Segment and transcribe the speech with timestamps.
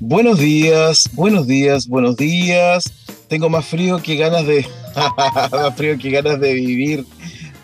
[0.00, 2.84] Buenos días, buenos días, buenos días.
[3.28, 4.66] Tengo más frío que ganas de
[5.52, 7.06] más frío que ganas de vivir.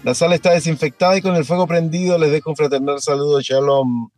[0.03, 4.09] La sala está desinfectada y con el fuego prendido les dejo un fraternal saludo, Shalom.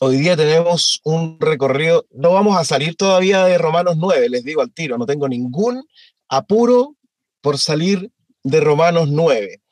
[0.00, 4.60] Hoy día tenemos un recorrido, no vamos a salir todavía de Romanos 9, les digo
[4.60, 5.86] al tiro, no tengo ningún
[6.28, 6.96] apuro
[7.40, 8.10] por salir
[8.42, 9.63] de Romanos 9.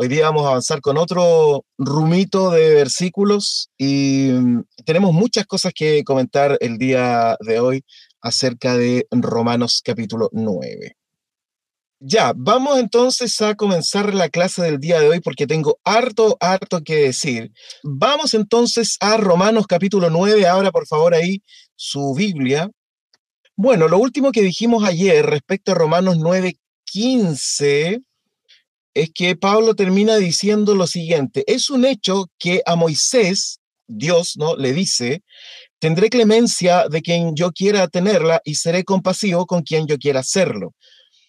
[0.00, 5.72] Hoy día vamos a avanzar con otro rumito de versículos y mm, tenemos muchas cosas
[5.74, 7.84] que comentar el día de hoy
[8.20, 10.96] acerca de Romanos capítulo 9.
[11.98, 16.80] Ya, vamos entonces a comenzar la clase del día de hoy porque tengo harto, harto
[16.84, 17.50] que decir.
[17.82, 20.46] Vamos entonces a Romanos capítulo 9.
[20.46, 21.42] Ahora, por favor, ahí
[21.74, 22.70] su Biblia.
[23.56, 28.02] Bueno, lo último que dijimos ayer respecto a Romanos 9, 15
[28.98, 31.44] es que Pablo termina diciendo lo siguiente.
[31.46, 34.56] Es un hecho que a Moisés, Dios, ¿no?
[34.56, 35.22] Le dice,
[35.78, 40.74] tendré clemencia de quien yo quiera tenerla y seré compasivo con quien yo quiera hacerlo.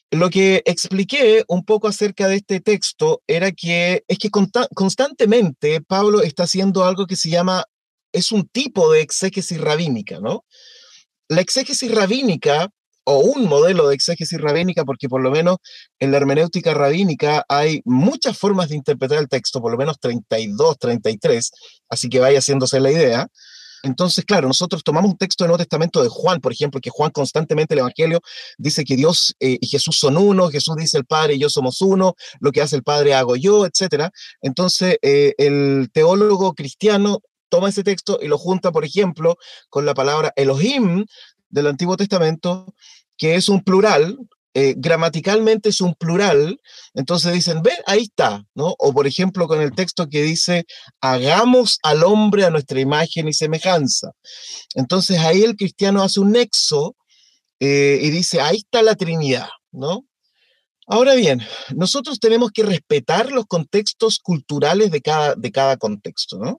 [0.09, 6.23] Lo que expliqué un poco acerca de este texto era que es que constantemente Pablo
[6.23, 7.65] está haciendo algo que se llama,
[8.11, 10.43] es un tipo de exégesis rabínica, ¿no?
[11.27, 12.69] La exégesis rabínica,
[13.09, 15.57] o un modelo de exégesis rabínica, porque por lo menos
[15.99, 20.77] en la hermenéutica rabínica hay muchas formas de interpretar el texto, por lo menos 32,
[20.77, 21.51] 33,
[21.89, 23.27] así que vaya haciéndose la idea.
[23.81, 27.09] Entonces, claro, nosotros tomamos un texto del Nuevo Testamento de Juan, por ejemplo, que Juan
[27.09, 28.19] constantemente el Evangelio
[28.59, 31.81] dice que Dios eh, y Jesús son uno, Jesús dice el Padre y yo somos
[31.81, 34.09] uno, lo que hace el Padre hago yo, etc.
[34.41, 39.37] Entonces, eh, el teólogo cristiano toma ese texto y lo junta, por ejemplo,
[39.69, 41.05] con la palabra Elohim
[41.49, 42.73] del Antiguo Testamento,
[43.19, 44.17] que es un plural,
[44.55, 46.59] eh, gramaticalmente es un plural,
[46.95, 48.73] entonces dicen, ve, ahí está, ¿no?
[48.79, 50.65] O por ejemplo con el texto que dice,
[51.01, 54.11] hagamos al hombre a nuestra imagen y semejanza.
[54.73, 56.95] Entonces ahí el cristiano hace un nexo
[57.59, 60.05] eh, y dice, ahí está la Trinidad, ¿no?
[60.87, 61.41] Ahora bien,
[61.75, 66.57] nosotros tenemos que respetar los contextos culturales de cada, de cada contexto, ¿no?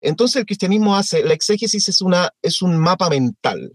[0.00, 3.70] Entonces el cristianismo hace, la exégesis es, una, es un mapa mental,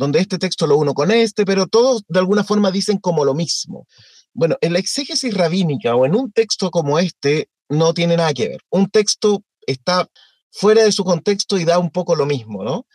[0.00, 3.34] donde este texto lo uno con este, pero todos de alguna forma dicen como lo
[3.34, 3.86] mismo.
[4.32, 8.48] Bueno, en la exégesis rabínica o en un texto como este no tiene nada que
[8.48, 8.62] ver.
[8.70, 10.08] Un texto está
[10.50, 12.86] fuera de su contexto y da un poco lo mismo, ¿no?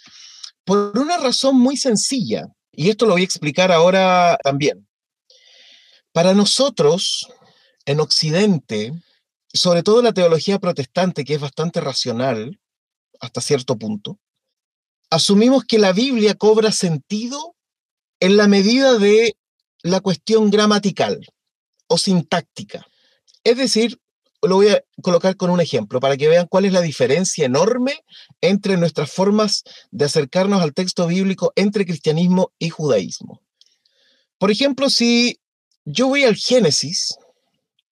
[0.66, 4.88] Por una razón muy sencilla, y esto lo voy a explicar ahora también.
[6.12, 7.28] Para nosotros,
[7.86, 8.94] en Occidente,
[9.54, 12.60] sobre todo la teología protestante, que es bastante racional
[13.20, 14.18] hasta cierto punto,
[15.16, 17.56] asumimos que la Biblia cobra sentido
[18.20, 19.38] en la medida de
[19.82, 21.26] la cuestión gramatical
[21.88, 22.86] o sintáctica.
[23.44, 23.98] Es decir,
[24.42, 28.04] lo voy a colocar con un ejemplo para que vean cuál es la diferencia enorme
[28.42, 33.42] entre nuestras formas de acercarnos al texto bíblico entre cristianismo y judaísmo.
[34.38, 35.40] Por ejemplo, si
[35.86, 37.16] yo voy al Génesis,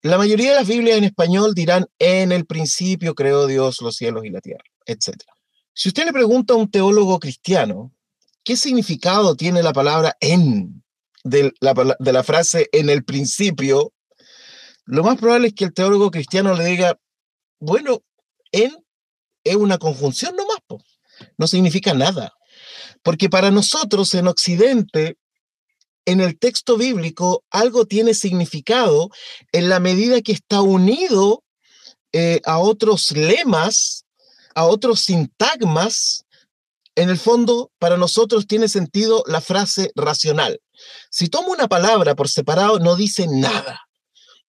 [0.01, 4.25] la mayoría de las Biblias en español dirán, en el principio creó Dios los cielos
[4.25, 5.15] y la tierra, etc.
[5.73, 7.91] Si usted le pregunta a un teólogo cristiano,
[8.43, 10.83] ¿qué significado tiene la palabra en
[11.23, 13.91] de la, de la frase en el principio?
[14.85, 16.99] Lo más probable es que el teólogo cristiano le diga,
[17.59, 18.03] bueno,
[18.51, 18.71] en
[19.43, 20.59] es una conjunción nomás,
[21.37, 22.33] no significa nada.
[23.01, 25.17] Porque para nosotros en Occidente,
[26.05, 29.09] en el texto bíblico, algo tiene significado
[29.51, 31.43] en la medida que está unido
[32.11, 34.02] eh, a otros lemas
[34.55, 36.25] a otros sintagmas,
[36.95, 40.61] en el fondo, para nosotros tiene sentido la frase racional.
[41.09, 43.81] Si tomo una palabra por separado, no dice nada,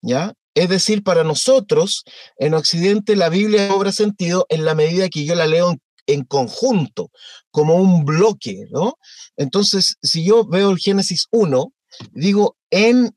[0.03, 0.35] ¿ya?
[0.55, 2.05] Es decir, para nosotros,
[2.37, 5.75] en Occidente, la Biblia cobra sentido en la medida que yo la leo
[6.07, 7.11] en, conjunto,
[7.51, 8.99] como un bloque, ¿no?
[9.37, 11.73] Entonces, si yo veo el Génesis 1,
[12.13, 13.17] digo, en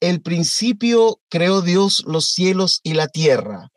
[0.00, 3.72] el principio creó Dios los cielos y la tierra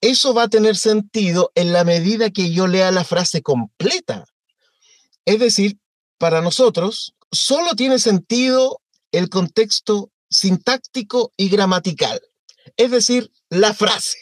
[0.00, 4.24] eso va a tener sentido en la medida que yo lea la frase completa.
[5.24, 5.78] Es decir,
[6.18, 8.80] para nosotros solo tiene sentido
[9.12, 12.20] el contexto sintáctico y gramatical,
[12.76, 14.18] es decir, la frase.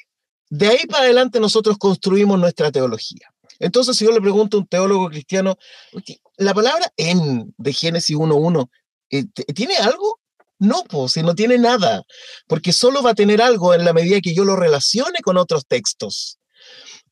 [0.50, 3.32] De ahí para adelante nosotros construimos nuestra teología.
[3.58, 5.58] Entonces, si yo le pregunto a un teólogo cristiano,
[6.36, 8.70] la palabra en de Génesis 1.1,
[9.10, 10.17] eh, ¿tiene algo?
[10.58, 12.02] No, pues, si no tiene nada,
[12.46, 15.66] porque solo va a tener algo en la medida que yo lo relacione con otros
[15.66, 16.38] textos.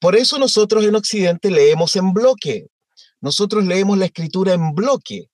[0.01, 2.67] Por eso nosotros en Occidente leemos en bloque.
[3.21, 5.29] Nosotros leemos la escritura en bloque.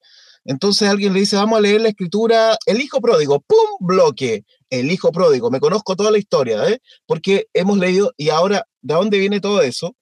[0.45, 3.59] Entonces alguien le dice, vamos a leer la escritura, el hijo pródigo, ¡pum!
[3.81, 5.51] bloque, el hijo pródigo.
[5.51, 6.81] Me conozco toda la historia, ¿eh?
[7.07, 9.95] Porque hemos leído, y ahora, ¿de dónde viene todo eso?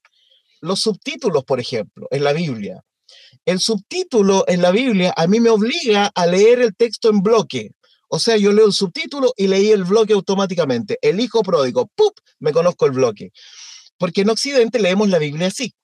[0.61, 2.83] Los subtítulos, por ejemplo, en la Biblia.
[3.45, 7.73] El subtítulo en la Biblia a mí me obliga a leer el texto en bloque.
[8.13, 10.99] O sea, yo leo el subtítulo y leí el bloque automáticamente.
[11.01, 12.19] El hijo pródigo, ¡pup!
[12.41, 13.31] Me conozco el bloque.
[13.99, 15.75] Porque en Occidente leemos la Biblia así.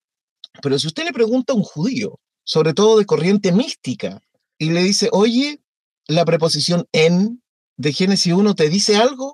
[0.61, 4.21] Pero si usted le pregunta a un judío, sobre todo de corriente mística,
[4.59, 5.61] y le dice, oye,
[6.09, 7.43] la preposición en
[7.77, 9.33] de Génesis 1 te dice algo,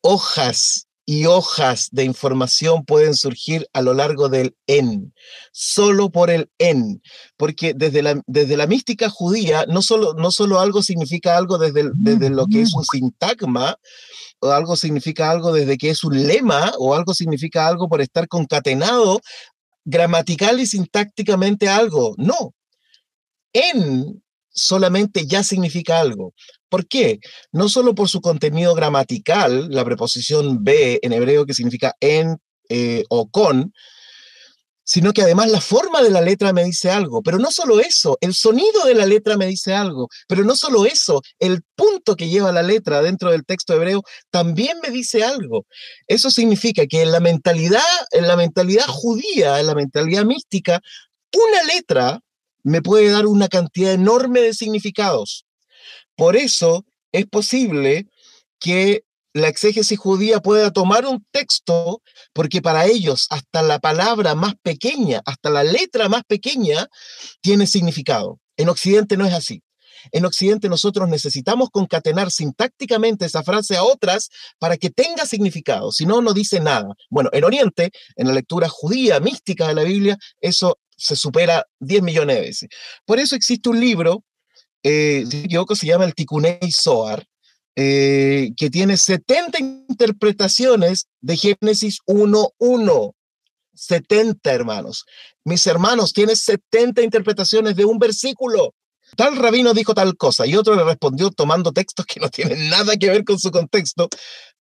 [0.00, 5.12] hojas y hojas de información pueden surgir a lo largo del en,
[5.50, 7.02] solo por el en,
[7.36, 11.90] porque desde la, desde la mística judía no solo, no solo algo significa algo desde,
[11.94, 13.76] desde lo que es un sintagma,
[14.40, 18.28] o algo significa algo desde que es un lema, o algo significa algo por estar
[18.28, 19.20] concatenado
[19.84, 22.54] gramatical y sintácticamente algo, no.
[23.52, 24.21] En
[24.52, 26.34] solamente ya significa algo.
[26.68, 27.20] ¿Por qué?
[27.52, 32.38] No solo por su contenido gramatical, la preposición be en hebreo que significa en
[32.68, 33.72] eh, o con,
[34.84, 37.22] sino que además la forma de la letra me dice algo.
[37.22, 40.08] Pero no solo eso, el sonido de la letra me dice algo.
[40.28, 44.78] Pero no solo eso, el punto que lleva la letra dentro del texto hebreo también
[44.82, 45.66] me dice algo.
[46.06, 50.80] Eso significa que en la mentalidad, en la mentalidad judía, en la mentalidad mística,
[51.32, 52.20] una letra
[52.62, 55.46] me puede dar una cantidad enorme de significados.
[56.16, 58.06] Por eso es posible
[58.58, 59.04] que
[59.34, 65.22] la exégesis judía pueda tomar un texto, porque para ellos hasta la palabra más pequeña,
[65.24, 66.86] hasta la letra más pequeña,
[67.40, 68.40] tiene significado.
[68.56, 69.62] En Occidente no es así.
[70.10, 76.06] En Occidente nosotros necesitamos concatenar sintácticamente esa frase a otras para que tenga significado, si
[76.06, 76.88] no, no dice nada.
[77.08, 82.02] Bueno, en Oriente, en la lectura judía, mística de la Biblia, eso se supera 10
[82.02, 82.68] millones de veces.
[83.04, 84.24] Por eso existe un libro,
[84.82, 87.24] eh, si se llama el Tikunei Zohar,
[87.74, 93.14] eh, que tiene 70 interpretaciones de Génesis 1.1.
[93.74, 95.06] 70 hermanos.
[95.44, 98.74] Mis hermanos, tiene 70 interpretaciones de un versículo.
[99.16, 102.96] Tal rabino dijo tal cosa y otro le respondió tomando textos que no tienen nada
[102.96, 104.08] que ver con su contexto.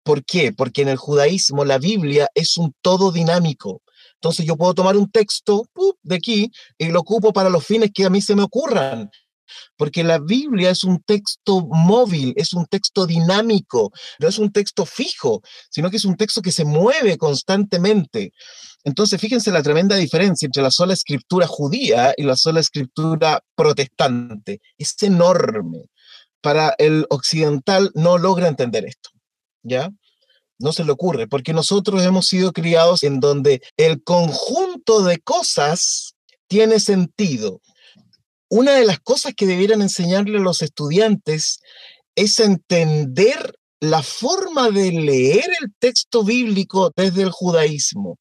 [0.02, 0.52] ¿Por qué?
[0.52, 3.82] Porque en el judaísmo la Biblia es un todo dinámico.
[4.20, 5.66] Entonces yo puedo tomar un texto
[6.02, 9.10] de aquí y lo ocupo para los fines que a mí se me ocurran.
[9.76, 14.84] Porque la Biblia es un texto móvil, es un texto dinámico, no es un texto
[14.84, 15.40] fijo,
[15.70, 18.32] sino que es un texto que se mueve constantemente.
[18.84, 24.60] Entonces, fíjense la tremenda diferencia entre la sola escritura judía y la sola escritura protestante.
[24.76, 25.86] Es enorme.
[26.42, 29.10] Para el occidental no logra entender esto,
[29.62, 29.90] ¿ya?
[30.60, 36.14] No se le ocurre, porque nosotros hemos sido criados en donde el conjunto de cosas
[36.48, 37.60] tiene sentido.
[38.48, 41.60] Una de las cosas que debieran enseñarle a los estudiantes
[42.14, 48.18] es entender la forma de leer el texto bíblico desde el judaísmo.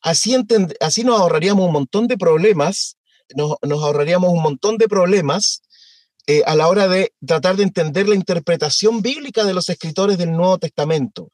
[0.00, 0.36] Así,
[0.80, 2.96] así nos ahorraríamos un montón de problemas,
[3.34, 5.62] nos, ahorraríamos un montón de problemas
[6.26, 10.32] eh, a la hora de tratar de entender la interpretación bíblica de los escritores del
[10.32, 11.30] Nuevo Testamento.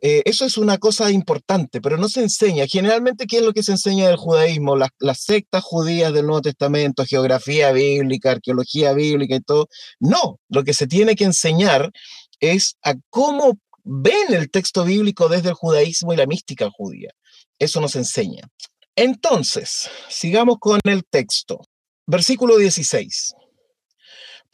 [0.00, 2.66] Eh, eso es una cosa importante, pero no se enseña.
[2.66, 4.76] Generalmente, ¿qué es lo que se enseña del judaísmo?
[4.76, 9.68] Las, sectas judías del Nuevo Testamento, geografía bíblica, arqueología bíblica y todo.
[10.00, 11.90] No, lo que se tiene que enseñar
[12.40, 17.10] es a cómo ven el texto bíblico desde el judaísmo y la mística judía.
[17.58, 18.42] Eso nos enseña.
[18.96, 21.60] Entonces, sigamos con el texto.
[22.06, 23.34] Versículo 16.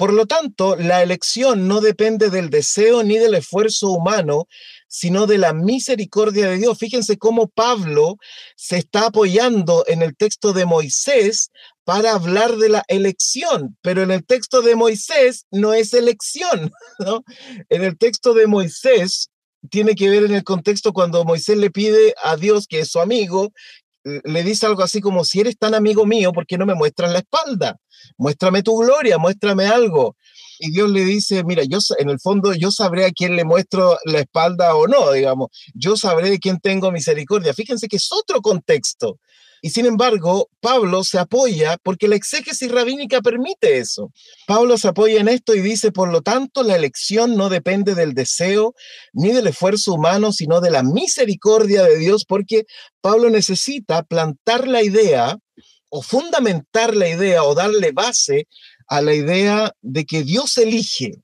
[0.01, 4.49] Por lo tanto, la elección no depende del deseo ni del esfuerzo humano,
[4.89, 6.79] sino de la misericordia de Dios.
[6.79, 8.17] Fíjense cómo Pablo
[8.57, 11.51] se está apoyando en el texto de Moisés
[11.85, 16.73] para hablar de la elección, pero en el texto de Moisés no es elección.
[17.69, 19.29] En el texto de Moisés
[19.69, 23.01] tiene que ver en el contexto cuando Moisés le pide a Dios, que es su
[23.01, 23.53] amigo,
[24.05, 27.13] le dice algo así como, si eres tan amigo mío, ¿por qué no me muestras
[27.13, 27.77] la espalda?
[28.17, 30.17] Muéstrame tu gloria, muéstrame algo.
[30.59, 33.99] Y Dios le dice, mira, yo en el fondo yo sabré a quién le muestro
[34.05, 35.49] la espalda o no, digamos.
[35.75, 37.55] Yo sabré de quién tengo misericordia.
[37.55, 39.19] Fíjense que es otro contexto.
[39.63, 44.11] Y sin embargo, Pablo se apoya porque la exégesis rabínica permite eso.
[44.47, 48.15] Pablo se apoya en esto y dice, por lo tanto, la elección no depende del
[48.15, 48.75] deseo
[49.13, 52.65] ni del esfuerzo humano, sino de la misericordia de Dios, porque
[53.01, 55.37] Pablo necesita plantar la idea
[55.91, 58.47] o fundamentar la idea o darle base
[58.87, 61.23] a la idea de que Dios elige.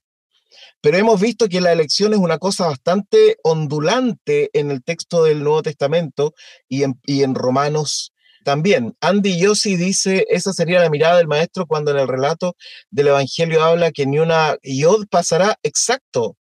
[0.81, 5.43] Pero hemos visto que la elección es una cosa bastante ondulante en el texto del
[5.43, 6.35] Nuevo Testamento
[6.69, 8.13] y en, y en Romanos
[8.47, 8.97] también.
[9.01, 12.55] Andy Yossi dice, esa sería la mirada del maestro cuando en el relato
[12.91, 16.37] del Evangelio habla que ni una yod pasará exacto,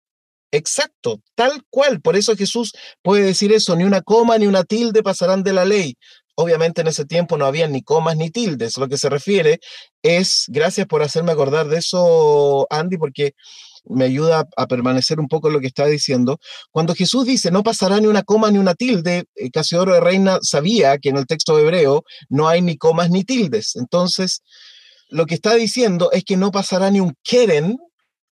[0.51, 2.01] exacto, tal cual.
[2.01, 5.65] Por eso Jesús puede decir eso, ni una coma ni una tilde pasarán de la
[5.65, 5.95] ley.
[6.35, 8.79] Obviamente en ese tiempo no había ni comas ni tildes.
[8.79, 9.61] Lo que se refiere
[10.03, 13.35] es, gracias por hacerme acordar de eso, Andy, porque
[13.85, 16.39] me ayuda a permanecer un poco en lo que está diciendo.
[16.71, 20.39] Cuando Jesús dice, no pasará ni una coma ni una tilde, eh, Casiodoro de Reina
[20.43, 23.77] sabía que en el texto hebreo no hay ni comas ni tildes.
[23.77, 24.43] Entonces,
[25.09, 27.79] lo que está diciendo es que no pasará ni un keren.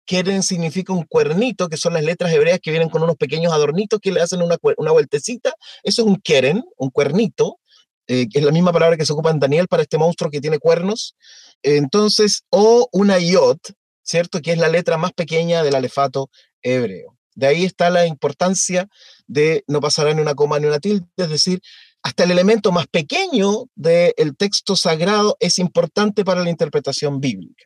[0.06, 4.00] Keren significa un cuernito, que son las letras hebreas que vienen con unos pequeños adornitos
[4.00, 5.53] que le hacen una, una vueltecita.
[5.84, 7.60] Eso es un keren, un cuernito.
[8.08, 10.58] Eh, es la misma palabra que se ocupa en Daniel para este monstruo que tiene
[10.58, 11.15] cuernos.
[11.62, 13.60] Entonces, o una yot,
[14.09, 14.41] ¿cierto?
[14.41, 16.29] Que es la letra más pequeña del alefato
[16.61, 17.17] hebreo.
[17.35, 18.87] De ahí está la importancia
[19.27, 21.61] de no pasar ni una coma ni una tilde, es decir,
[22.01, 27.65] hasta el elemento más pequeño del texto sagrado es importante para la interpretación bíblica.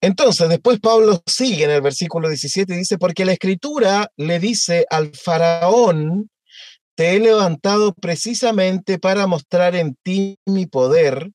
[0.00, 4.86] Entonces, después Pablo sigue en el versículo 17 y dice, porque la escritura le dice
[4.90, 6.30] al faraón,
[6.94, 11.30] te he levantado precisamente para mostrar en ti mi poder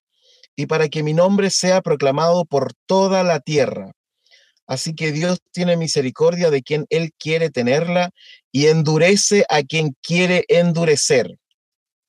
[0.55, 3.91] y para que mi nombre sea proclamado por toda la tierra.
[4.67, 8.11] Así que Dios tiene misericordia de quien Él quiere tenerla
[8.51, 11.37] y endurece a quien quiere endurecer.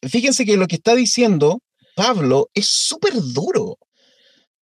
[0.02, 1.60] Fíjense que lo que está diciendo
[1.94, 3.78] Pablo es súper duro,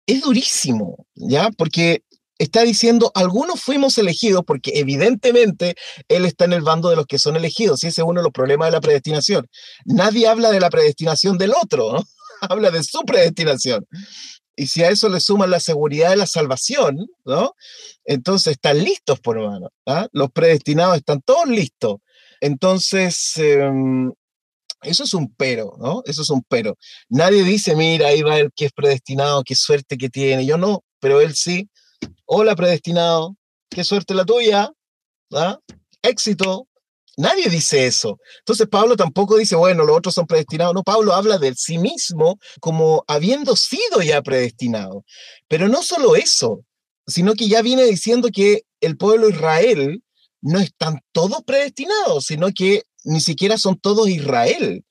[0.06, 1.50] es durísimo, ¿ya?
[1.56, 2.02] Porque
[2.38, 5.74] está diciendo, algunos fuimos elegidos porque evidentemente
[6.08, 8.24] Él está en el bando de los que son elegidos, y ese es uno de
[8.24, 9.48] los problemas de la predestinación.
[9.84, 12.02] Nadie habla de la predestinación del otro,
[12.40, 13.86] habla de su predestinación
[14.58, 17.54] y si a eso le suman la seguridad de la salvación, ¿no?
[18.04, 19.70] Entonces están listos, por hermano.
[19.86, 20.08] ¿ah?
[20.12, 21.98] Los predestinados están todos listos.
[22.40, 24.12] Entonces, em,
[24.82, 26.02] eso es un pero, ¿no?
[26.06, 26.76] Eso es un pero.
[27.08, 30.44] Nadie dice, mira, ahí va el que es predestinado, qué suerte que tiene.
[30.44, 31.68] Yo no, pero él sí.
[32.26, 33.36] Hola, predestinado,
[33.70, 34.72] qué suerte la tuya.
[35.32, 35.58] ¿ah?
[36.02, 36.67] Éxito,
[37.18, 38.20] Nadie dice eso.
[38.38, 40.72] Entonces Pablo tampoco dice, bueno, los otros son predestinados.
[40.72, 45.04] No, Pablo habla de sí mismo como habiendo sido ya predestinado.
[45.48, 46.60] Pero no solo eso,
[47.08, 50.00] sino que ya viene diciendo que el pueblo Israel
[50.42, 54.84] no están todos predestinados, sino que ni siquiera son todos Israel.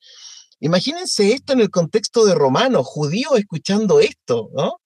[0.60, 4.82] Imagínense esto en el contexto de romanos, judíos escuchando esto, ¿no?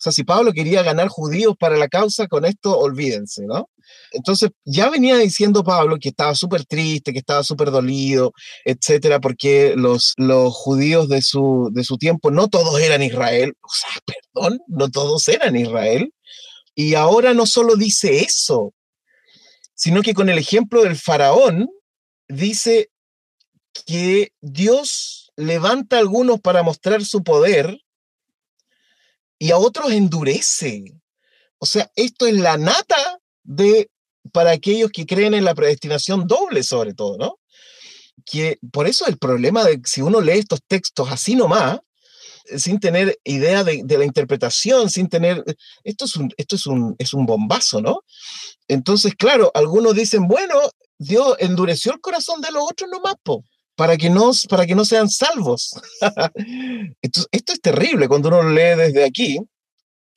[0.00, 3.68] O sea, si Pablo quería ganar judíos para la causa, con esto olvídense, ¿no?
[4.12, 8.32] Entonces, ya venía diciendo Pablo que estaba súper triste, que estaba súper dolido,
[8.64, 13.68] etcétera, porque los, los judíos de su, de su tiempo no todos eran Israel, o
[13.68, 13.90] sea,
[14.32, 16.14] perdón, no todos eran Israel.
[16.74, 18.72] Y ahora no solo dice eso,
[19.74, 21.68] sino que con el ejemplo del faraón,
[22.26, 22.88] dice
[23.84, 27.82] que Dios levanta a algunos para mostrar su poder
[29.40, 30.84] y a otros endurece.
[31.58, 33.90] O sea, esto es la nata de
[34.32, 37.40] para aquellos que creen en la predestinación doble, sobre todo, ¿no?
[38.24, 41.80] Que por eso el problema de si uno lee estos textos así nomás,
[42.58, 45.42] sin tener idea de, la interpretación, sin tener,
[45.84, 48.02] esto es un, esto es un, es un bombazo, ¿no?
[48.68, 50.54] Entonces, claro, algunos dicen, bueno,
[50.98, 53.42] Dios endureció el corazón de los otros nomás, po,
[53.80, 55.70] para que no, para que no sean salvos.
[57.00, 59.38] esto, es terrible cuando uno lee desde aquí,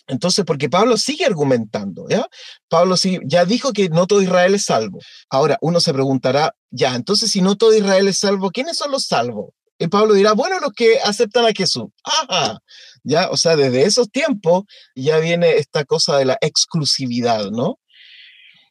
[0.08, 2.28] entonces, porque Pablo sigue argumentando, ¿ya?
[2.68, 5.00] Pablo sí, ya dijo que no todo Israel es salvo.
[5.30, 9.06] Ahora, uno se preguntará, ya, entonces si no todo Israel es salvo, ¿quiénes son los
[9.06, 9.52] salvos?
[9.80, 11.86] Y Pablo dirá, bueno, los que aceptan a Jesús.
[12.04, 12.60] Ajá,
[13.04, 17.80] ya, o sea, desde esos tiempos ya viene esta cosa de la exclusividad, ¿no?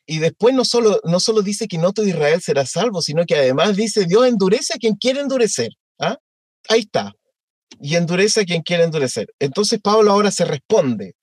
[0.06, 3.36] Y después no solo, no solo dice que no todo Israel será salvo, sino que
[3.36, 5.70] además dice, Dios endurece a quien quiere endurecer.
[6.00, 6.16] ¿ah?
[6.68, 7.12] Ahí está.
[7.80, 9.28] Y endurece a quien quiere endurecer.
[9.38, 11.14] Entonces Pablo ahora se responde.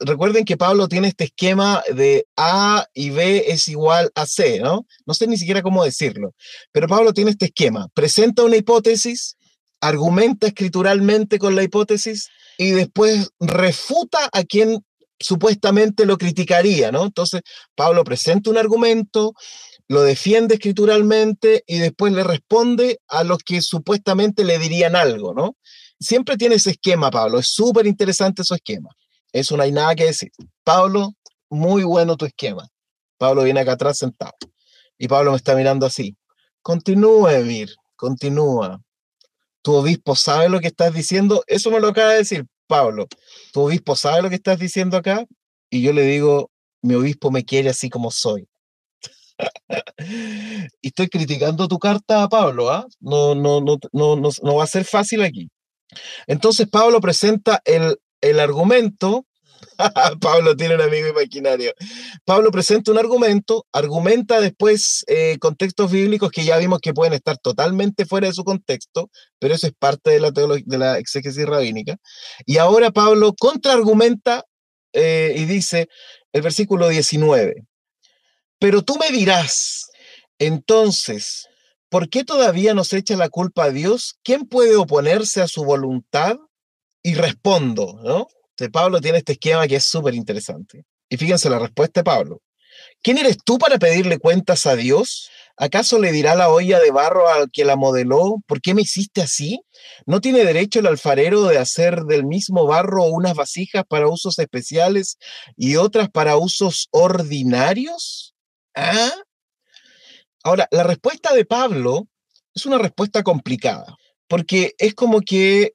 [0.00, 4.86] Recuerden que Pablo tiene este esquema de A y B es igual a C, ¿no?
[5.06, 6.34] No sé ni siquiera cómo decirlo,
[6.72, 7.86] pero Pablo tiene este esquema.
[7.94, 9.36] Presenta una hipótesis,
[9.80, 14.84] argumenta escrituralmente con la hipótesis y después refuta a quien
[15.20, 17.04] supuestamente lo criticaría, ¿no?
[17.04, 17.42] Entonces,
[17.74, 19.34] Pablo presenta un argumento,
[19.88, 25.56] lo defiende escrituralmente y después le responde a los que supuestamente le dirían algo, ¿no?
[25.98, 27.38] Siempre tiene ese esquema, Pablo.
[27.38, 28.90] Es súper interesante su esquema.
[29.32, 30.30] Eso no hay nada que decir.
[30.62, 31.14] Pablo,
[31.50, 32.68] muy bueno tu esquema.
[33.16, 34.34] Pablo viene acá atrás sentado.
[34.96, 36.16] Y Pablo me está mirando así.
[36.62, 38.80] Continúa, Emir, continúa.
[39.62, 41.42] Tu obispo sabe lo que estás diciendo.
[41.46, 43.08] Eso me lo acaba de decir Pablo.
[43.52, 45.24] Tu obispo sabe lo que estás diciendo acá.
[45.70, 46.50] Y yo le digo,
[46.82, 48.46] mi obispo me quiere así como soy.
[50.82, 52.86] y estoy criticando tu carta a Pablo, ¿ah?
[53.00, 55.48] No, no, no, no, no, va a ser fácil aquí.
[56.26, 59.26] Entonces Pablo presenta el, el argumento.
[60.20, 61.72] Pablo tiene un amigo imaginario.
[62.24, 67.38] Pablo presenta un argumento, argumenta después eh, contextos bíblicos que ya vimos que pueden estar
[67.38, 71.96] totalmente fuera de su contexto, pero eso es parte de la, de la exégesis rabínica.
[72.46, 74.44] Y ahora Pablo contraargumenta
[74.92, 75.88] eh, y dice
[76.32, 77.66] el versículo 19,
[78.58, 79.88] pero tú me dirás,
[80.38, 81.48] entonces,
[81.88, 84.18] ¿por qué todavía nos echa la culpa a Dios?
[84.24, 86.36] ¿Quién puede oponerse a su voluntad?
[87.00, 88.26] Y respondo, ¿no?
[88.70, 90.84] Pablo tiene este esquema que es súper interesante.
[91.08, 92.42] Y fíjense la respuesta de Pablo.
[93.02, 95.30] ¿Quién eres tú para pedirle cuentas a Dios?
[95.56, 99.22] ¿Acaso le dirá la olla de barro al que la modeló, ¿por qué me hiciste
[99.22, 99.60] así?
[100.06, 105.18] ¿No tiene derecho el alfarero de hacer del mismo barro unas vasijas para usos especiales
[105.56, 108.34] y otras para usos ordinarios?
[108.74, 109.10] ¿Ah?
[110.44, 112.06] Ahora, la respuesta de Pablo
[112.54, 113.96] es una respuesta complicada,
[114.28, 115.72] porque es como que,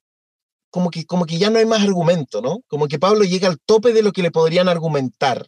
[0.73, 2.61] como que, como que ya no hay más argumento, ¿no?
[2.67, 5.45] Como que Pablo llega al tope de lo que le podrían argumentar.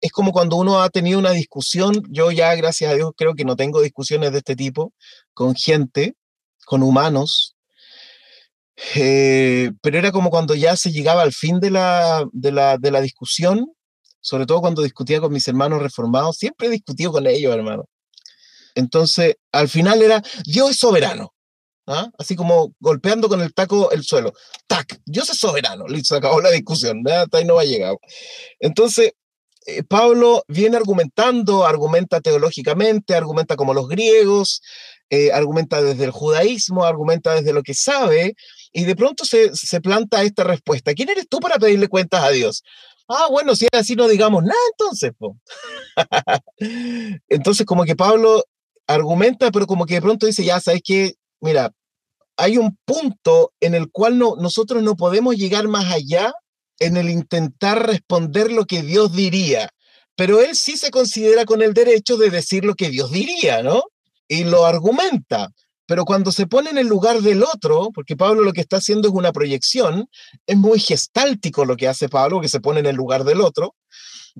[0.00, 3.44] Es como cuando uno ha tenido una discusión, yo ya, gracias a Dios, creo que
[3.44, 4.92] no tengo discusiones de este tipo
[5.32, 6.16] con gente,
[6.66, 7.56] con humanos,
[8.96, 12.90] eh, pero era como cuando ya se llegaba al fin de la, de la, de
[12.90, 13.76] la discusión
[14.26, 17.84] sobre todo cuando discutía con mis hermanos reformados, siempre he discutido con ellos, hermano.
[18.74, 21.32] Entonces, al final era, Dios es soberano.
[21.86, 22.10] ¿Ah?
[22.18, 24.32] Así como golpeando con el taco el suelo.
[24.66, 25.00] ¡Tac!
[25.04, 25.86] Dios es soberano.
[25.86, 27.02] Listo, se acabó la discusión.
[27.08, 27.96] Hasta ahí no va a llegar.
[28.60, 29.12] Entonces,
[29.66, 34.62] eh, Pablo viene argumentando, argumenta teológicamente, argumenta como los griegos,
[35.10, 38.34] eh, argumenta desde el judaísmo, argumenta desde lo que sabe,
[38.72, 40.94] y de pronto se, se planta esta respuesta.
[40.94, 42.62] ¿Quién eres tú para pedirle cuentas a Dios?
[43.08, 45.12] Ah, bueno, si así no digamos nada, entonces.
[47.28, 48.44] entonces, como que Pablo
[48.86, 51.14] argumenta, pero como que de pronto dice, ya, ¿sabes qué?
[51.46, 51.70] Mira,
[52.36, 56.32] hay un punto en el cual no, nosotros no podemos llegar más allá
[56.80, 59.70] en el intentar responder lo que Dios diría,
[60.16, 63.84] pero él sí se considera con el derecho de decir lo que Dios diría, ¿no?
[64.26, 65.50] Y lo argumenta.
[65.86, 69.06] Pero cuando se pone en el lugar del otro, porque Pablo lo que está haciendo
[69.06, 70.08] es una proyección,
[70.48, 73.76] es muy gestáltico lo que hace Pablo, que se pone en el lugar del otro.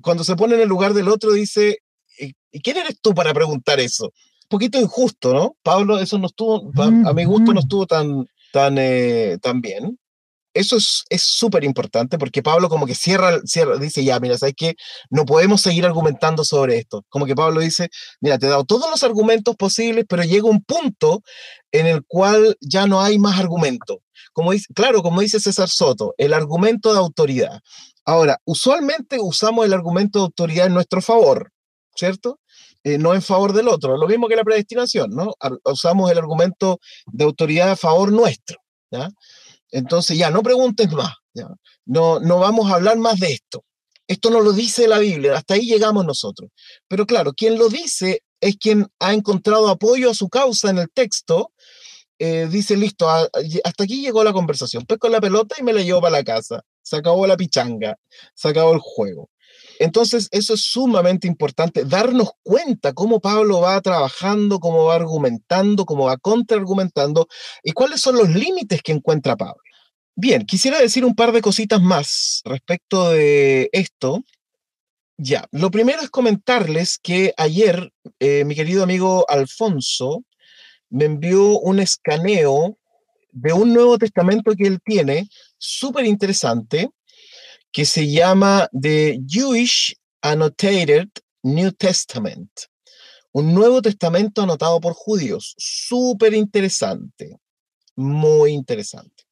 [0.01, 1.77] Cuando se pone en el lugar del otro, dice,
[2.19, 4.11] ¿y quién eres tú para preguntar eso?
[4.47, 5.55] Poquito injusto, ¿no?
[5.63, 9.97] Pablo, eso no estuvo, a, mi gusto no estuvo tan, tan, eh, tan bien
[10.57, 14.75] eso es súper importante porque Pablo como que cierra, cierra, dice, ya, mira, ¿sabes qué?
[15.09, 17.05] No podemos seguir argumentando sobre esto.
[17.09, 17.89] Como que Pablo dice,
[18.21, 21.21] mira, te he dado todos los argumentos posibles, pero llega un punto
[21.71, 24.01] en el cual ya no hay más argumento.
[24.33, 27.61] Como dice, claro, como dice César Soto, el argumento de autoridad.
[28.05, 31.51] Ahora, usualmente usamos el argumento de autoridad en nuestro favor,
[31.95, 32.39] ¿cierto?
[32.87, 33.97] Eh, no en favor del otro.
[33.97, 35.33] Lo mismo que la predestinación, ¿no?
[35.65, 38.61] Usamos el argumento de autoridad a favor nuestro.
[39.69, 41.13] Entonces ya, no preguntes más,
[41.83, 43.65] No, no vamos a hablar más de esto.
[44.07, 46.49] Esto no lo dice la Biblia, hasta ahí llegamos nosotros.
[46.87, 50.89] Pero claro, quien lo dice es quien ha encontrado apoyo a su causa en el
[50.89, 51.51] texto.
[52.19, 54.85] Eh, dice, listo, hasta aquí llegó la conversación.
[54.85, 56.61] Pesco la pelota y me la llevo para la casa.
[56.81, 57.97] Se acabó la pichanga,
[58.33, 59.29] se acabó el juego.
[59.79, 66.05] Entonces, eso es sumamente importante, darnos cuenta cómo Pablo va trabajando, cómo va argumentando, cómo
[66.05, 67.27] va contraargumentando
[67.63, 69.61] y cuáles son los límites que encuentra Pablo.
[70.15, 74.23] Bien, quisiera decir un par de cositas más respecto de esto.
[75.17, 80.23] Ya, lo primero es comentarles que ayer eh, mi querido amigo Alfonso
[80.89, 82.77] me envió un escaneo
[83.31, 86.89] de un Nuevo Testamento que él tiene, súper interesante,
[87.71, 91.09] que se llama The Jewish Annotated
[91.43, 92.49] New Testament,
[93.31, 97.37] un Nuevo Testamento anotado por judíos, súper interesante,
[97.95, 99.23] muy interesante.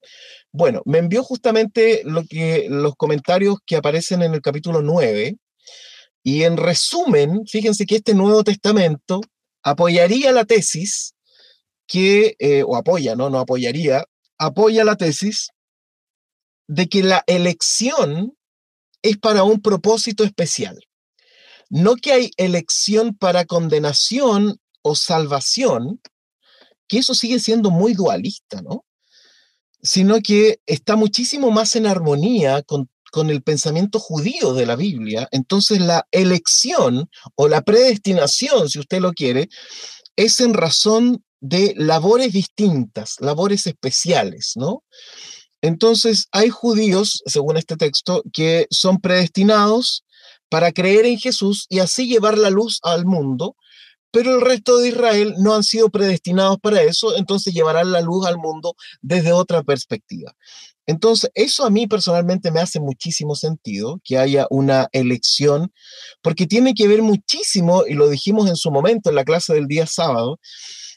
[0.52, 5.38] Bueno, me envió justamente lo que, los comentarios que aparecen en el capítulo 9,
[6.24, 9.22] y en resumen, fíjense que este Nuevo Testamento
[9.62, 11.14] apoyaría la tesis
[11.88, 13.30] que, eh, o apoya, ¿no?
[13.30, 14.06] No apoyaría,
[14.40, 15.50] apoya la tesis
[16.68, 18.36] de que la elección
[19.02, 20.80] es para un propósito especial.
[21.70, 26.02] No que hay elección para condenación o salvación,
[26.88, 28.86] que eso sigue siendo muy dualista, ¿no?
[29.82, 35.28] Sino que está muchísimo más en armonía con, con el pensamiento judío de la Biblia.
[35.32, 39.50] Entonces la elección o la predestinación, si usted lo quiere,
[40.16, 44.84] es en razón de labores distintas, labores especiales, ¿no?
[45.66, 50.06] Entonces, hay judíos, según este texto, que son predestinados
[50.48, 53.56] para creer en Jesús y así llevar la luz al mundo,
[54.12, 58.28] pero el resto de Israel no han sido predestinados para eso, entonces llevarán la luz
[58.28, 60.36] al mundo desde otra perspectiva.
[60.86, 65.74] Entonces, eso a mí personalmente me hace muchísimo sentido que haya una elección,
[66.22, 69.66] porque tiene que ver muchísimo, y lo dijimos en su momento en la clase del
[69.66, 70.40] día sábado,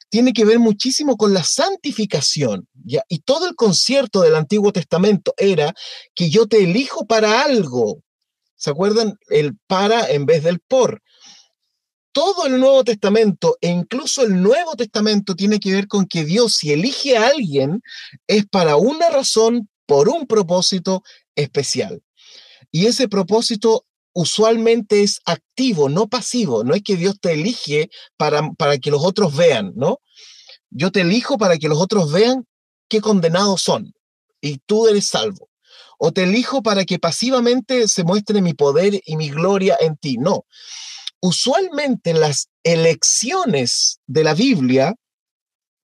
[0.09, 2.67] tiene que ver muchísimo con la santificación.
[3.09, 5.75] Y todo el concierto del Antiguo Testamento era
[6.15, 8.03] que yo te elijo para algo.
[8.57, 9.15] ¿Se acuerdan?
[9.29, 11.03] El para en vez del por.
[12.13, 16.57] Todo el Nuevo Testamento e incluso el Nuevo Testamento tiene que ver con que Dios
[16.57, 17.81] si elige a alguien
[18.27, 21.03] es para una razón, por un propósito
[21.37, 22.03] especial.
[22.71, 23.85] Y ese propósito
[24.19, 26.65] usualmente es activo, no pasivo.
[26.65, 30.01] No es que Dios te elige para, para que los otros vean, ¿no?
[30.71, 32.45] Yo te elijo para que los otros vean
[32.89, 33.95] qué condenados son
[34.41, 35.49] y tú eres salvo.
[35.99, 40.19] O te elijo para que pasivamente se muestre mi poder y mi gloria en ti.
[40.19, 40.47] No.
[41.21, 44.97] Usualmente las elecciones de la Biblia,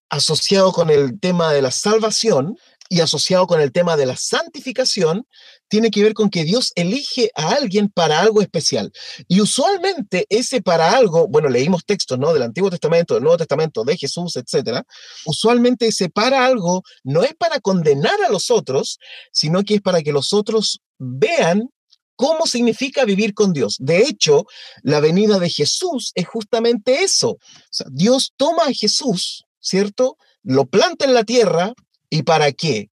[0.09, 2.57] asociado con el tema de la salvación,
[2.89, 5.27] y asociado con el tema de la santificación,
[5.75, 8.93] tiene que ver con que Dios elige a alguien para algo especial.
[9.27, 12.33] Y usualmente ese para algo, bueno, leímos textos, ¿no?
[12.33, 14.85] Del Antiguo Testamento, del Nuevo Testamento, de Jesús, etcétera.
[15.27, 19.01] Usualmente ese para algo no es para condenar a los otros,
[19.33, 21.69] sino que es para que los otros vean
[22.15, 23.75] cómo significa vivir con Dios.
[23.81, 24.47] De hecho,
[24.83, 27.31] la venida de Jesús es justamente eso.
[27.31, 27.39] O
[27.71, 30.19] sea, Dios toma a Jesús, ¿cierto?
[30.45, 31.75] Lo planta en la tierra,
[32.11, 32.91] ¿Y para qué?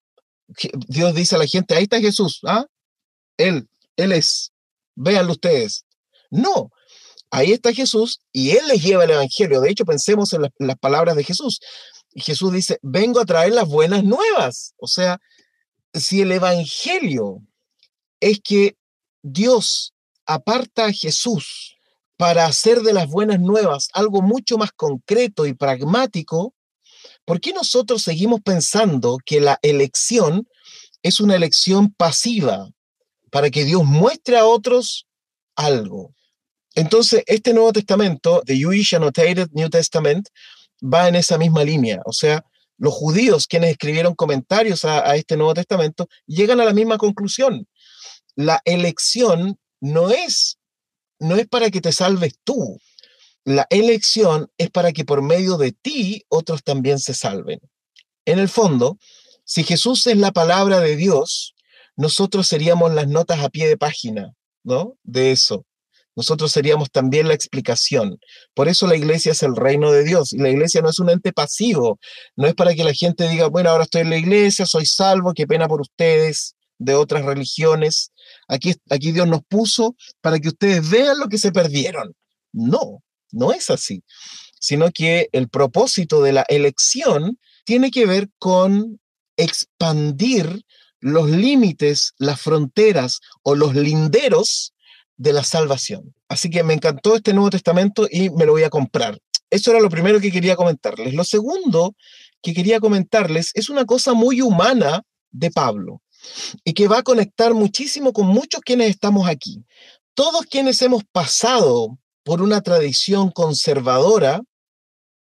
[0.88, 2.66] Dios dice a la gente, ahí está Jesús, ¿ah?
[3.38, 4.52] Él, Él es,
[4.96, 5.86] véanlo ustedes.
[6.30, 6.72] No,
[7.30, 9.62] ahí está Jesús y Él les lleva el Evangelio.
[9.62, 11.60] De hecho, pensemos en, las palabras de Jesús.
[12.16, 14.74] Jesús dice, vengo a traer las buenas nuevas.
[14.78, 15.20] O sea,
[15.94, 17.42] si el Evangelio
[18.20, 18.76] es que
[19.22, 19.94] Dios
[20.26, 21.78] aparta a Jesús
[22.18, 26.54] para hacer de las buenas nuevas algo mucho más concreto y pragmático,
[27.26, 30.48] ¿Por qué nosotros seguimos pensando que la elección
[31.04, 32.70] es una elección pasiva
[33.32, 35.08] para que Dios muestre a otros
[35.56, 36.14] algo?
[36.76, 40.30] Entonces, este Nuevo Testamento, the Jewish Annotated New Testament,
[40.82, 42.02] va en esa misma línea.
[42.06, 42.46] O sea,
[42.78, 47.68] los judíos quienes escribieron comentarios a, a este Nuevo Testamento llegan a la misma conclusión.
[48.36, 50.60] La elección no es,
[51.20, 52.80] no es para que te salves tú,
[53.44, 57.60] la elección es para que por medio de ti otros también se salven.
[58.26, 59.00] En el fondo,
[59.44, 61.56] si Jesús es la palabra de Dios,
[61.96, 64.98] nosotros seríamos las notas a pie de página, ¿no?
[65.04, 65.66] De eso.
[66.16, 68.20] Nosotros seríamos también la explicación.
[68.54, 70.34] Por eso la iglesia es el reino de Dios.
[70.34, 72.00] Y la iglesia no es un ente pasivo.
[72.36, 75.34] No es para que la gente diga, bueno, ahora estoy en la iglesia, soy salvo,
[75.34, 78.12] qué pena por ustedes de otras religiones.
[78.48, 82.14] Aquí, aquí Dios nos puso para que ustedes vean lo que se perdieron.
[82.52, 83.02] No,
[83.32, 84.04] no es así,
[84.60, 89.00] sino que el propósito de la elección tiene que ver con
[89.38, 90.66] expandir
[91.02, 94.74] los límites, las fronteras o los linderos
[95.18, 96.14] de la salvación.
[96.30, 99.20] Así que me encantó este Nuevo Testamento y me lo voy a comprar.
[99.50, 101.14] Eso era lo primero que quería comentarles.
[101.14, 101.96] Lo segundo
[102.42, 106.02] que quería comentarles es una cosa muy humana de Pablo
[106.64, 109.66] y que va a conectar muchísimo con muchos quienes estamos aquí.
[110.14, 114.42] Todos quienes hemos pasado por una tradición conservadora,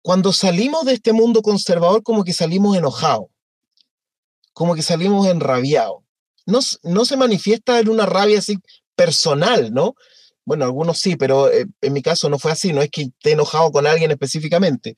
[0.03, 3.27] cuando salimos de este mundo conservador como que salimos enojados,
[4.53, 6.03] como que salimos enrabiados.
[6.47, 8.59] No, no se manifiesta en una rabia así
[8.95, 9.95] personal, ¿no?
[10.45, 13.33] Bueno, algunos sí, pero eh, en mi caso no fue así, no es que esté
[13.33, 14.97] enojado con alguien específicamente.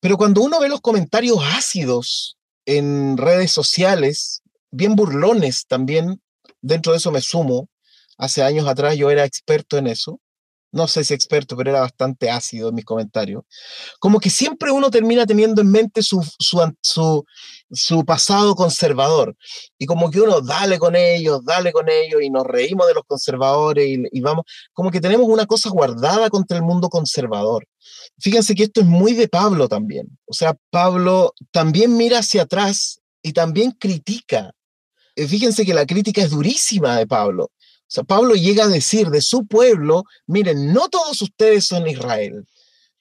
[0.00, 6.22] Pero cuando uno ve los comentarios ácidos en redes sociales, bien burlones también,
[6.62, 7.68] dentro de eso me sumo,
[8.16, 10.20] hace años atrás yo era experto en eso,
[10.72, 13.42] no sé si experto, pero era bastante ácido en mis comentarios,
[13.98, 17.24] como que siempre uno termina teniendo en mente su, su,
[17.70, 19.36] su, pasado conservador.
[19.78, 23.04] Y como que uno, dale con ellos, dale con ellos, y nos reímos de los
[23.06, 27.66] conservadores, y, vamos, como que tenemos una cosa guardada contra el mundo conservador.
[28.18, 30.06] Fíjense que esto es muy de Pablo también.
[30.26, 34.52] O sea, Pablo también mira hacia atrás y también critica.
[35.16, 37.50] Eh, fíjense que la crítica es durísima de Pablo.
[37.92, 42.46] Sea, Pablo llega a decir de su pueblo, miren, no todos ustedes son Israel.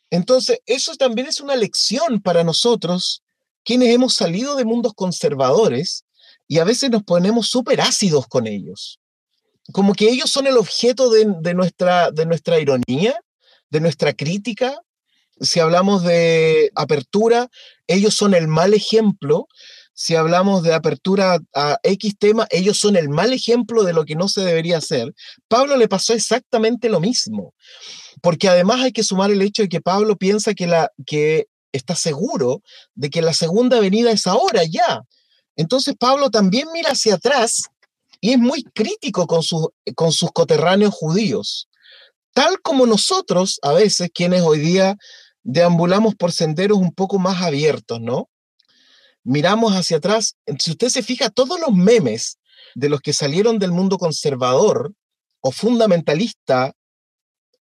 [0.09, 3.21] Entonces, eso también es una lección para nosotros,
[3.63, 6.05] quienes hemos salido de mundos conservadores
[6.47, 8.99] y a veces nos ponemos súper ácidos con ellos.
[9.71, 13.19] Como que ellos son el objeto de nuestra ironía,
[13.69, 14.81] de nuestra crítica.
[15.39, 17.51] Si hablamos de apertura,
[17.85, 19.47] ellos son el mal ejemplo.
[20.01, 24.15] Si hablamos de apertura a X tema, ellos son el mal ejemplo de lo que
[24.15, 25.13] no se debería hacer.
[25.49, 27.53] Pablo le pasó exactamente lo mismo,
[28.21, 31.97] porque además hay que sumar el hecho de que Pablo piensa que, la, que está
[31.97, 32.61] seguro
[32.95, 35.01] de que la segunda venida es ahora ya.
[35.57, 37.63] Entonces Pablo también mira hacia atrás
[38.21, 41.67] y es muy crítico con, sus con sus coterráneos judíos,
[42.33, 44.95] tal como nosotros a veces, quienes hoy día
[45.43, 48.29] deambulamos por senderos un poco más abiertos, ¿no?
[49.29, 52.39] Miramos hacia atrás, si usted se fija, todos los memes
[52.73, 54.91] de los que salieron del mundo conservador
[55.39, 56.73] o fundamentalista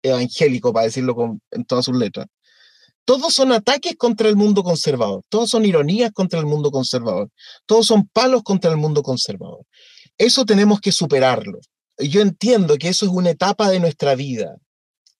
[0.01, 2.25] evangélico, para decirlo en todas sus letras,
[3.05, 7.29] todos son ataques contra el mundo conservador, todos son ironías contra el mundo conservador,
[7.67, 9.63] todos son palos contra el mundo conservador.
[10.17, 11.59] Eso tenemos que superarlo.
[11.99, 14.57] Yo entiendo que eso es una etapa de nuestra vida,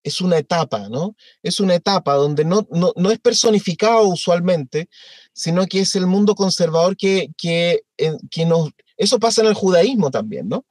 [0.04, 1.16] es una etapa, ¿no?
[1.44, 4.90] Es una etapa donde no, no, no es personificado usualmente,
[5.34, 7.82] sino que es el mundo conservador que, que,
[8.32, 8.70] que nos...
[8.98, 10.66] Eso pasa en el judaísmo también, ¿no?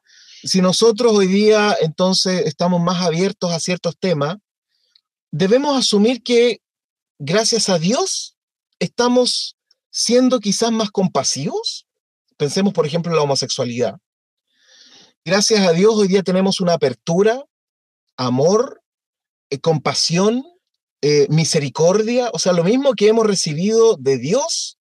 [0.44, 4.36] Si nosotros hoy día entonces estamos más abiertos a ciertos temas,
[5.30, 6.60] debemos asumir que
[7.18, 8.36] gracias a Dios
[8.78, 9.56] estamos
[9.90, 11.86] siendo quizás más compasivos.
[12.36, 13.98] Pensemos, por ejemplo, en la homosexualidad.
[15.24, 17.44] Gracias a Dios hoy día tenemos una apertura,
[18.16, 18.77] amor,
[19.50, 20.44] eh, compasión,
[21.00, 24.78] eh, misericordia, o sea, lo mismo que hemos recibido de Dios,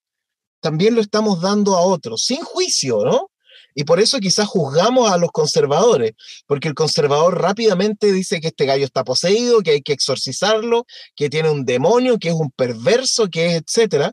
[0.60, 3.30] también lo estamos dando a otros, sin juicio, ¿no?
[3.74, 6.14] Y por eso quizás juzgamos a los conservadores,
[6.46, 11.30] porque el conservador rápidamente dice que este gallo está poseído, que hay que exorcizarlo, que
[11.30, 14.12] tiene un demonio, que es un perverso, que es etcétera.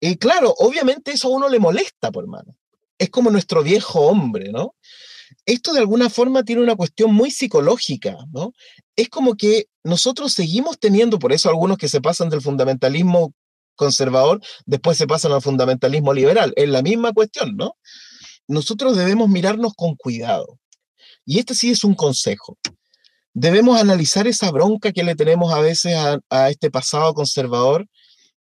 [0.00, 2.56] Y claro, obviamente eso a uno le molesta, por mano.
[2.98, 4.74] Es como nuestro viejo hombre, ¿no?
[5.44, 8.54] Esto de alguna forma tiene una cuestión muy psicológica, ¿no?
[8.96, 13.32] Es como que nosotros seguimos teniendo, por eso algunos que se pasan del fundamentalismo
[13.74, 16.52] conservador, después se pasan al fundamentalismo liberal.
[16.56, 17.74] Es la misma cuestión, ¿no?
[18.48, 20.58] nosotros debemos mirarnos con cuidado.
[21.24, 22.56] Y este sí es un consejo.
[23.32, 25.94] Debemos analizar esa bronca que le tenemos a veces
[26.30, 27.86] a, este pasado conservador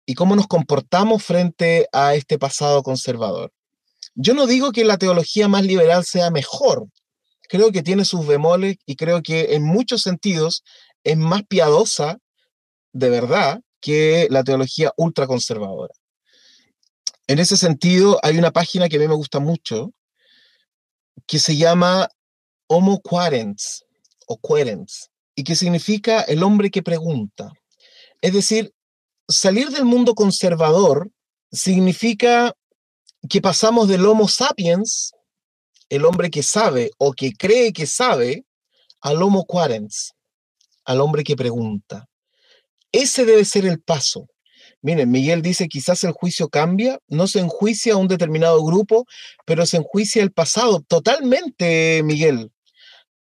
[0.06, 3.52] y cómo nos comportamos frente a este pasado conservador.
[4.14, 6.86] Yo no digo que la teología más liberal sea mejor,
[7.48, 10.62] creo que tiene sus bemoles y creo que en muchos sentidos
[11.04, 12.18] es más piadosa,
[12.92, 15.94] de verdad, que la teología ultraconservadora.
[17.26, 19.92] En ese sentido, hay una página que a mí me gusta mucho,
[21.26, 22.08] que se llama
[22.66, 23.84] Homo Quarens,
[24.26, 27.52] o Querens, y que significa el hombre que pregunta.
[28.20, 28.72] Es decir,
[29.28, 31.10] salir del mundo conservador
[31.52, 32.54] significa
[33.28, 35.12] que pasamos del Homo sapiens,
[35.88, 38.44] el hombre que sabe o que cree que sabe,
[39.00, 40.14] al Homo Quarens,
[40.84, 42.08] al hombre que pregunta.
[42.92, 44.28] Ese debe ser el paso.
[44.82, 49.06] Miren, Miguel dice, quizás el juicio cambia, no se enjuicia a un determinado grupo,
[49.46, 50.84] pero se enjuicia el pasado.
[50.86, 52.50] Totalmente, Miguel.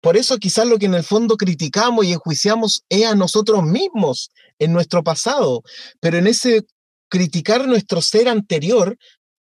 [0.01, 4.31] Por eso quizás lo que en el fondo criticamos y enjuiciamos es a nosotros mismos
[4.59, 5.63] en nuestro pasado,
[6.01, 6.65] pero en ese
[7.07, 8.97] criticar nuestro ser anterior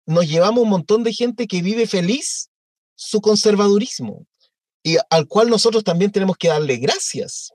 [0.08, 2.50] nos llevamos un montón de gente que vive feliz
[2.96, 4.26] su conservadurismo
[4.82, 7.52] y al cual nosotros también tenemos que darle gracias.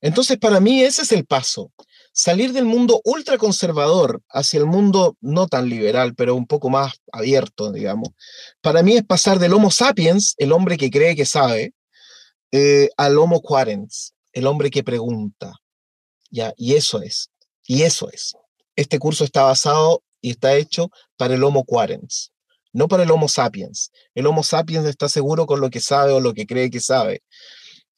[0.00, 1.72] Entonces, para mí ese es el paso
[2.16, 7.70] salir del mundo ultraconservador hacia el mundo no tan liberal, pero un poco más abierto,
[7.70, 8.08] digamos,
[8.62, 11.74] para mí es pasar del Homo sapiens, el hombre que cree que sabe,
[12.52, 15.52] eh, al Homo quarens, el hombre que pregunta.
[16.30, 16.54] ¿ya?
[16.56, 17.28] Y eso es,
[17.66, 18.34] y eso es.
[18.76, 22.32] Este curso está basado y está hecho para el Homo quarens,
[22.72, 23.90] no para el Homo sapiens.
[24.14, 27.22] El Homo sapiens está seguro con lo que sabe o lo que cree que sabe.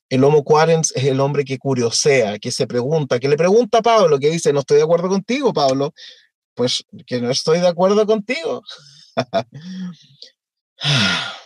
[0.08, 3.82] El Homo Quarens es el hombre que curiosea, que se pregunta, que le pregunta a
[3.82, 5.92] Pablo, que dice, no estoy de acuerdo contigo, Pablo.
[6.54, 8.62] Pues que no estoy de acuerdo contigo.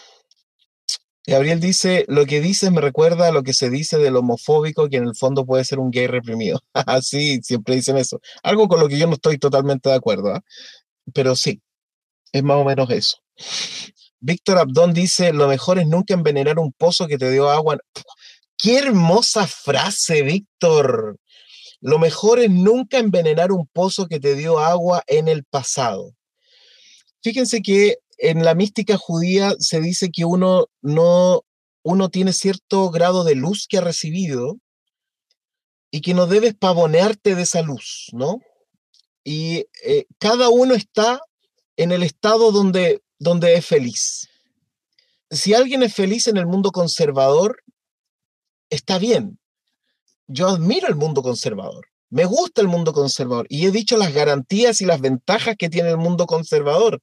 [1.24, 4.96] Gabriel dice, lo que dices me recuerda a lo que se dice del homofóbico, que
[4.96, 6.60] en el fondo puede ser un gay reprimido.
[7.02, 8.20] sí, siempre dicen eso.
[8.42, 10.42] Algo con lo que yo no estoy totalmente de acuerdo, ¿ah?
[11.14, 11.62] pero sí,
[12.32, 13.18] es más o menos eso.
[14.18, 17.78] Víctor Abdón dice, lo mejor es nunca envenenar un pozo que te dio agua.
[18.62, 21.18] Qué hermosa frase, Víctor.
[21.80, 26.14] Lo mejor es nunca envenenar un pozo que te dio agua en el pasado.
[27.24, 31.42] Fíjense que en la mística judía se dice que uno no
[31.82, 34.58] uno tiene cierto grado de luz que ha recibido
[35.90, 38.38] y que no debes pavonearte de esa luz, ¿no?
[39.24, 41.20] Y eh, cada uno está
[41.76, 44.28] en el estado donde, donde es feliz.
[45.32, 47.60] Si alguien es feliz en el mundo conservador,
[48.74, 49.38] está bien.
[50.26, 51.86] Yo admiro el mundo conservador.
[52.10, 55.90] Me gusta el mundo conservador y he dicho las garantías y las ventajas que tiene
[55.90, 57.00] el mundo conservador.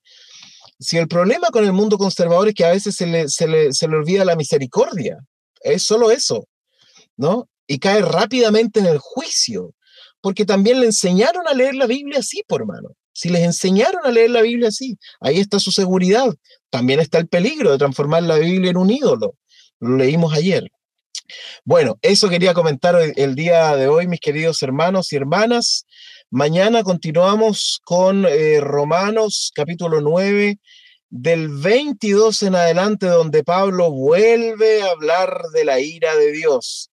[0.79, 3.73] Si el problema con el mundo conservador es que a veces se le, se le,
[3.73, 5.17] se le olvida la misericordia,
[5.61, 6.47] es solo eso,
[7.17, 7.49] ¿no?
[7.67, 9.73] Y cae rápidamente en el juicio,
[10.21, 12.89] porque también le enseñaron a leer la Biblia así, por hermano.
[13.13, 16.33] Si les enseñaron a leer la Biblia así, ahí está su seguridad.
[16.69, 19.35] También está el peligro de transformar la Biblia en un ídolo.
[19.79, 20.71] Lo leímos ayer.
[21.63, 25.85] Bueno, eso quería comentar el, día de hoy, mis queridos hermanos y hermanas.
[26.29, 30.59] Mañana continuamos con eh, Romanos capítulo 9,
[31.09, 36.91] del 22 en adelante, donde Pablo vuelve a hablar de la ira de Dios.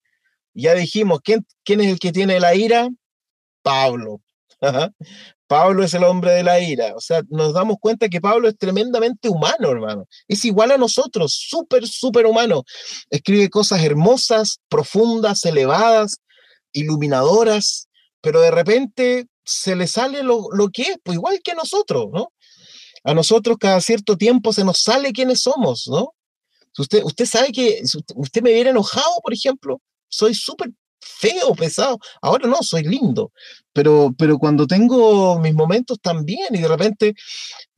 [0.54, 2.88] Ya dijimos, ¿quién, quién es el que tiene la ira?
[3.62, 4.20] Pablo.
[5.46, 6.94] Pablo es el hombre de la ira.
[6.96, 10.06] O sea, nos damos cuenta que Pablo es tremendamente humano, hermano.
[10.28, 12.64] Es igual a nosotros, súper, súper humano.
[13.10, 16.18] Escribe cosas hermosas, profundas, elevadas,
[16.72, 17.88] iluminadoras,
[18.20, 22.32] pero de repente se le sale lo, que es, pues igual que a nosotros, ¿no?
[23.04, 26.12] A nosotros cada cierto tiempo se nos sale quiénes somos, ¿no?
[26.76, 31.98] Usted, usted sabe que si usted me viera enojado, por ejemplo, soy súper feo, pesado.
[32.20, 33.32] Ahora no, soy lindo.
[33.72, 37.14] Pero, pero cuando tengo mis momentos también y de repente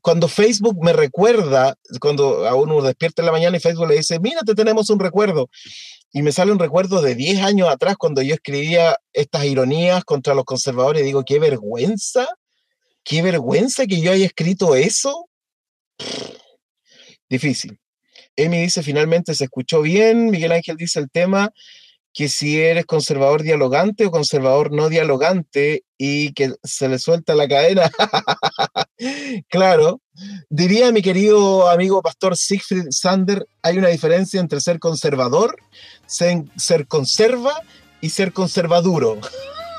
[0.00, 4.18] cuando Facebook me recuerda, cuando a uno despierta en la mañana y Facebook le dice,
[4.20, 5.50] mira, te tenemos un recuerdo.
[6.12, 10.34] Y me sale un recuerdo de 10 años atrás cuando yo escribía estas ironías contra
[10.34, 11.04] los conservadores.
[11.04, 12.26] Digo, qué vergüenza,
[13.04, 15.28] qué vergüenza que yo haya escrito eso.
[17.28, 17.78] Difícil.
[18.36, 20.30] Emi dice, finalmente se escuchó bien.
[20.30, 21.52] Miguel Ángel dice el tema
[22.18, 27.46] que si eres conservador dialogante o conservador no dialogante y que se le suelta la
[27.46, 27.88] cadena.
[29.48, 30.00] claro,
[30.50, 35.60] diría mi querido amigo pastor Siegfried Sander, hay una diferencia entre ser conservador,
[36.06, 37.62] ser, conserva
[38.00, 39.20] y ser conservaduro.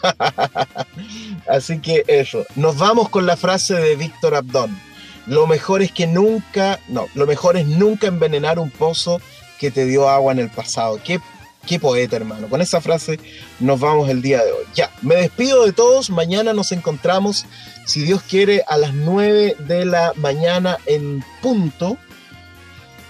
[1.45, 4.79] Así que eso, nos vamos con la frase de Víctor Abdón.
[5.25, 9.19] Lo mejor es que nunca, no, lo mejor es nunca envenenar un pozo
[9.59, 11.01] que te dio agua en el pasado.
[11.03, 11.19] Qué
[11.65, 12.49] Qué poeta, hermano.
[12.49, 13.19] Con esa frase
[13.59, 14.65] nos vamos el día de hoy.
[14.73, 16.09] Ya, me despido de todos.
[16.09, 17.45] Mañana nos encontramos,
[17.85, 21.97] si Dios quiere, a las 9 de la mañana en punto.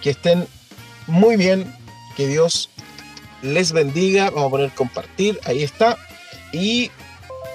[0.01, 0.47] Que estén
[1.07, 1.73] muy bien.
[2.17, 2.69] Que Dios
[3.41, 4.29] les bendiga.
[4.29, 5.39] Vamos a poner compartir.
[5.45, 5.97] Ahí está.
[6.51, 6.91] Y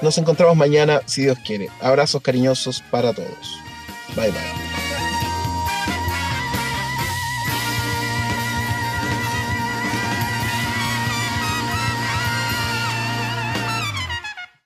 [0.00, 1.68] nos encontramos mañana, si Dios quiere.
[1.80, 3.59] Abrazos cariñosos para todos.
[4.16, 4.74] Bye bye.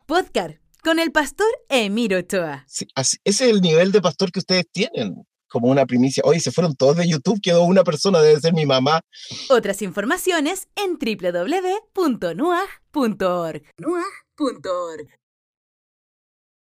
[0.08, 2.64] Podcast con el pastor Emiro Ochoa.
[2.66, 5.16] ese es el nivel de pastor que ustedes tienen,
[5.48, 6.22] como una primicia.
[6.24, 9.02] Hoy se fueron todos de YouTube, quedó una persona, debe ser mi mamá.
[9.50, 11.82] Otras informaciones en www.nuag.org.